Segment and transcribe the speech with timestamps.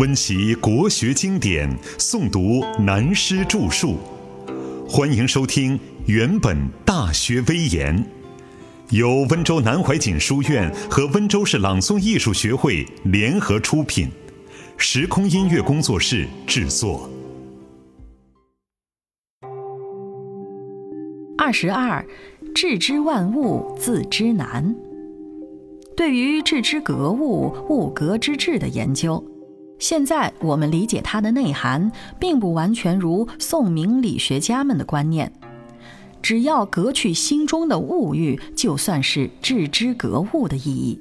[0.00, 3.98] 温习国学经典，诵读南师著述。
[4.88, 6.56] 欢迎收听《原本
[6.86, 7.94] 大学威严》，
[8.96, 14.08] 由温州南怀瑾书院和温州市朗诵艺术学会联合出品，
[14.78, 17.10] 时空音乐工作室制作。
[21.36, 22.02] 二十二，
[22.54, 24.74] 致知万物，自知难。
[25.94, 29.22] 对于致知格物、物格之志的研究，
[29.80, 35.32] 现在我们理解它的内涵，并不完全如宋明理学家们的观念。
[36.22, 41.00] 只要革去心中的物欲，就算是致知格物的意义。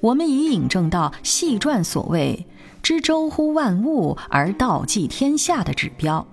[0.00, 2.46] 我们已引证到细传所谓
[2.82, 6.26] “知周乎万物而道济天下”的指标，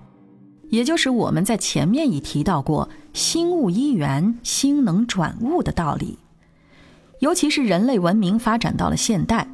[0.70, 6.18] 也就是我们在前面已提到过“心物一元，心能转物”的道理。
[7.18, 9.46] 尤其是人类文明发展到了现代，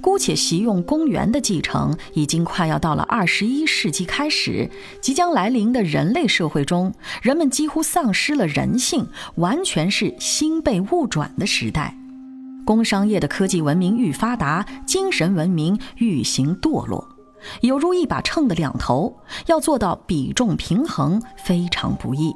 [0.00, 11.96] 姑且习用公元的继承，已经快要到了二十一世纪开始，即将来临的人类社会中，人们几乎丧失了人性，完全是心被物转的时代。
[12.64, 17.08] 工商业的科技文明愈发达，精神文明愈行堕落，
[17.60, 22.34] 犹如一把秤的两头，要做到比重平衡，非常不易。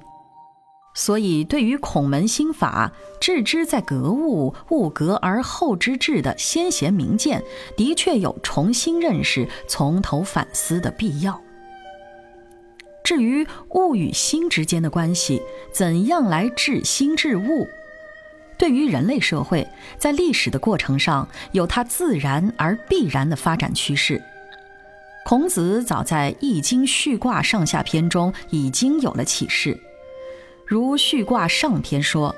[0.93, 7.43] 所以，对于孔门心法“致知在格物，物格而后知至”的先贤名鉴，
[7.77, 11.41] 的确有重新认识、从头反思的必要。
[13.05, 15.41] 至于物与心之间的关系，
[15.73, 17.67] 怎样来治心治物？
[18.59, 19.67] 对于人类社会，
[19.97, 24.21] 在历史的过程上，有它自然而必然的发展趋势。
[25.25, 29.81] 孔子早在《易经》序卦上下篇中已经有了启示。
[30.71, 32.33] 如序卦上篇说：“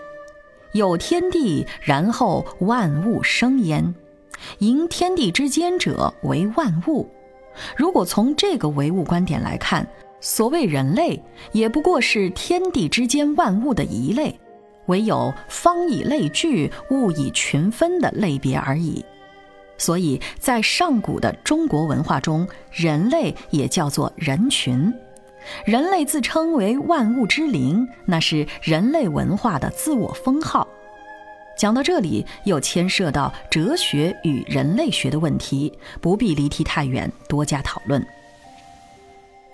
[0.72, 3.94] 有天地，然后万物生焉。
[4.60, 7.06] 迎天地之间者，为万物。”
[7.76, 9.86] 如果从这个唯物观点来看，
[10.22, 11.22] 所谓人类，
[11.52, 14.40] 也不过是天地之间万物的一类，
[14.86, 19.04] 唯有方以类聚，物以群分的类别而已。
[19.76, 24.90] 所以在上古的中国文化中，人类也叫做人群。
[25.64, 30.66] 人类自称为万物之灵，那是人类文化的自我封号。
[31.58, 38.04] 讲到这里，又牵涉到哲学与人类学的问题，不必离题太远，多加讨论。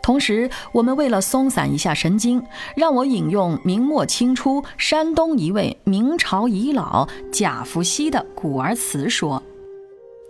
[0.00, 2.42] 同时，我们为了松散一下神经，
[2.74, 9.42] 让我引用明末清初山东一位明朝遗老贾福熙的古儿词说。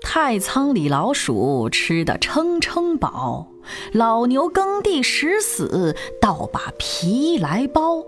[0.00, 3.48] 太仓里老鼠吃得撑撑饱，
[3.92, 8.04] 老牛耕地时死，倒把皮来剥。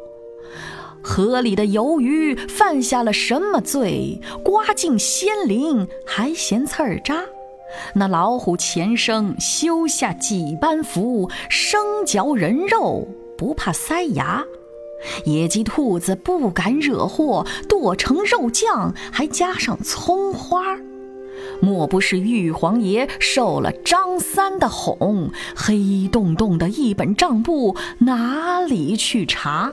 [1.03, 4.21] 河里的鱿鱼犯下了什么罪？
[4.45, 7.23] 刮尽仙鳞还嫌刺儿扎。
[7.95, 14.45] 那老虎前生修下几般福，生嚼人肉不怕塞牙。
[15.25, 20.77] 野鸡兔子不敢惹祸，剁成肉酱还加上葱花。
[21.61, 29.73] 莫不是玉皇爷受了张三的哄，黑洞洞的一本账簿哪里去查？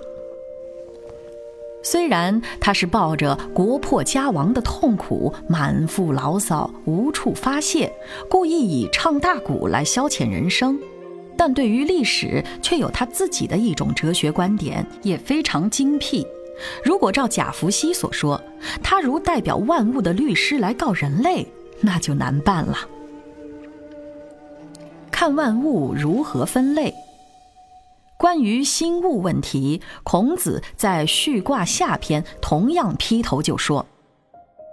[1.83, 7.89] 虽然他是抱着国破家亡的痛苦，满腹牢骚无处发泄，
[8.29, 10.77] 故意以唱大鼓来消遣人生，
[11.37, 16.27] 但对于历史却有他自己的一种哲学观点，也非常精辟。
[16.83, 18.41] 如果照贾福熙所说，
[18.83, 21.47] 他如代表万物的律师来告人类。
[21.81, 22.77] 那就难办了。
[25.11, 26.93] 看万物如何分类。
[28.17, 33.85] 关于心物问题，孔子在序卦下篇同样劈头就说：“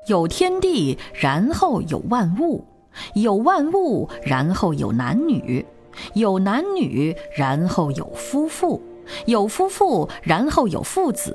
[0.08, 2.64] 有天地，然后有万物；
[3.14, 5.62] 有万物，然后有男女；
[6.14, 8.80] 有男女，然后有夫妇；
[9.26, 11.32] 有夫妇，然后有父子；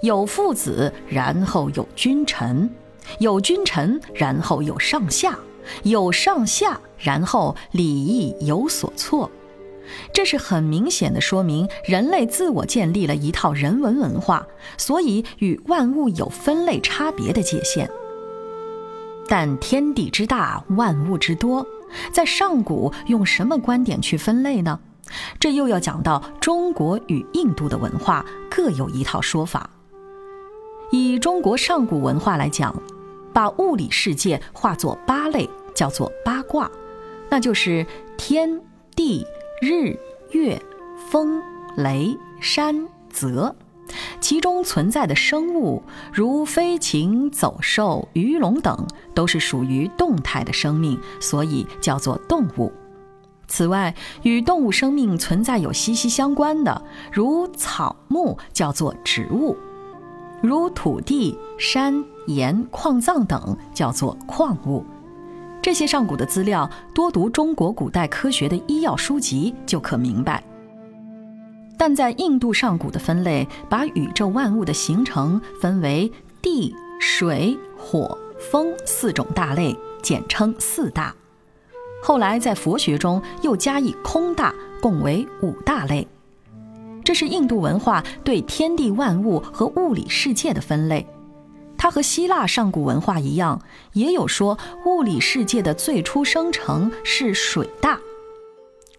[0.00, 2.70] 有父子，然后有君臣。”
[3.18, 5.32] 有君臣，然后有上下；
[5.82, 9.30] 有上下，然后礼义有所错。
[10.14, 14.46] 这是很明显的说明，人类自我建立了一套人文文化，
[14.78, 17.90] 所以与万物有分类差别的界限。
[19.28, 21.66] 但天地之大，万物之多，
[22.12, 24.78] 在上古用什么观点去分类呢？
[25.38, 29.68] 这又要讲到中国与印度的文化各有一套说法。
[30.92, 32.74] 以中国上古文化来讲，
[33.32, 36.70] 把物理世界化作八类，叫做八卦，
[37.30, 37.86] 那就是
[38.18, 38.60] 天
[38.94, 39.26] 地
[39.62, 39.96] 日
[40.32, 40.60] 月
[41.10, 41.40] 风
[41.78, 43.56] 雷山泽，
[44.20, 52.70] 其中存在的生物，如飞禽走兽、鱼龙等，都是属于动态的生命，所以叫做动物。
[53.48, 53.94] 此外，
[54.24, 59.56] 与动物生命存在有息息相关的，如草木，叫做植物；
[60.42, 64.84] 如土地、山岩、矿藏等，叫做矿物。
[65.62, 70.42] 这些上古的资料，多读中国古代科学的医药书籍就可明白。
[71.78, 76.10] 但在印度上古的分类，把宇宙万物的形成分为
[76.42, 78.18] 地、水、火、
[78.50, 81.14] 风四种大类，简称四大。
[82.02, 86.06] 后来在佛学中又加以空大，共为五大类。
[87.04, 91.06] 这是印度文化对天地万物和物理世界的分类。
[91.76, 93.60] 它和希腊上古文化一样，
[93.92, 94.56] 也有说
[94.86, 97.98] 物理世界的最初生成是水大。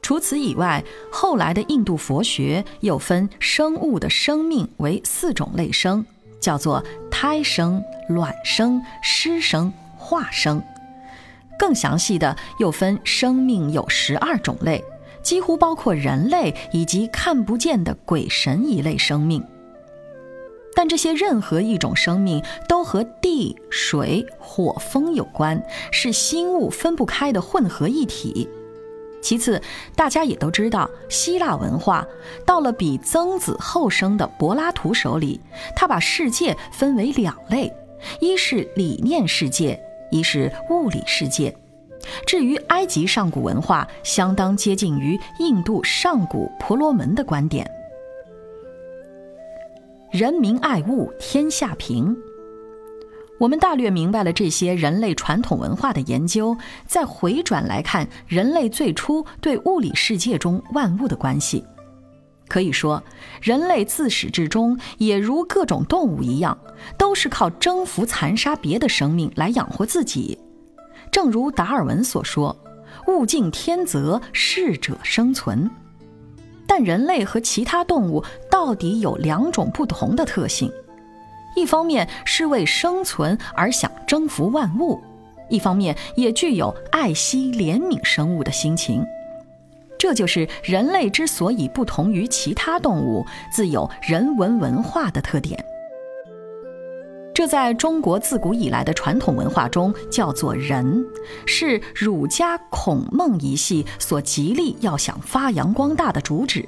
[0.01, 6.05] 除此以外，后来的印度佛学又分生物的生命为四种类生，
[6.41, 10.61] 叫做胎生、卵生、湿生、化生。
[11.57, 14.83] 更详细的又分生命有十二种类，
[15.23, 19.43] 几乎包括人类以及看不见的鬼神一类生命。
[20.75, 28.49] 但这些任何一种生命都和地、水、火、风有关，是心物分不开的混合一体。
[29.21, 29.61] 其次，
[29.95, 32.05] 大家也都知道，希腊文化
[32.45, 35.39] 到了比曾子后生的柏拉图手里，
[35.75, 37.71] 他把世界分为两类：
[38.19, 39.79] 一是理念世界，
[40.11, 41.55] 一是物理世界。
[42.25, 47.69] 至于埃及上古文化，相当接近于印度上古婆罗门的观点。
[50.11, 52.15] 人民爱物，天下平。
[53.39, 56.55] 我们大略明白了这些人类传统文化的研究，
[56.87, 61.65] 再回转来看人类最初对物理世界中万物的关系，
[62.47, 63.03] 可以说，
[63.41, 66.57] 人类自始至终也如各种动物一样，
[66.97, 70.37] 都是靠征服、残杀别的生命来养活自己。
[71.13, 72.57] 正如达尔文所说
[73.07, 75.69] ：“物竞天择，适者生存。”
[76.65, 80.71] 但人类和其他动物到底有两种不同的特性，
[81.55, 84.99] 一方面是为生存而想征服万物，
[85.49, 89.05] 一方面也具有爱惜怜悯生物的心情。
[89.99, 95.63] 这就是人类之所以不同于其他动物，自有人文文化的特点。
[97.33, 101.03] 这在中国自古以来的传统文化中叫做“仁”，
[101.47, 106.63] 是儒家孔孟一系所极力要想发扬光大的主旨，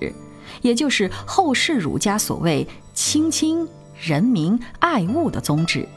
[0.64, 3.68] 也就是后世儒家所谓“亲亲
[4.02, 5.88] 仁民爱物”的宗旨。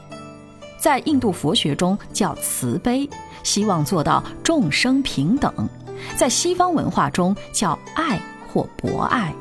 [0.77, 3.09] 在印度佛学中叫慈悲，
[3.43, 5.51] 希望做到众生平等；
[6.15, 9.33] 在西方文化中叫爱或博爱。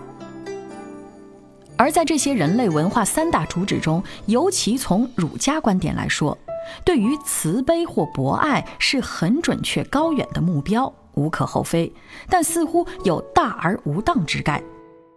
[1.78, 6.36] 而在这些人类文化三大主旨中，尤其从儒家观点来说，
[6.84, 11.90] 对于慈悲或博爱是很准确、高远的目标，无可厚非。
[12.28, 14.60] 但似乎有大而无当之概。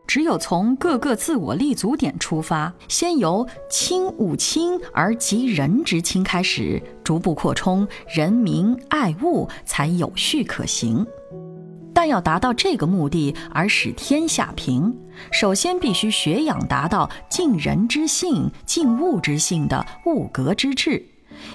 [0.07, 11.05] 只有从各个自我立足点出发，先由亲物亲而及人之亲开始，逐步扩充人民爱物，才有序可行。
[12.01, 14.91] 但要达到这个目的而使天下平，
[15.31, 21.05] 首先必须学养达到敬人之性、敬物之性的物格之志，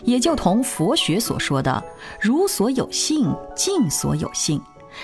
[0.04, 1.82] 也就同佛学所说的
[2.22, 4.62] “如所有性，尽所有性”，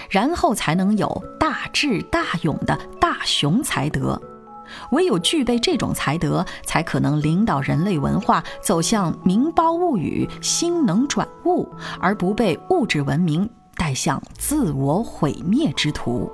[0.08, 4.22] 然后才能有大智大勇的大雄才德。
[4.92, 13.50] 唯有具备这种才德，才可能领导人类文化走向明包物语、心能转物，而不被物质文明。
[13.76, 16.30] 带向自我毁灭之途。